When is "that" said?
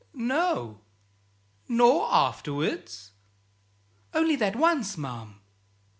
4.35-4.55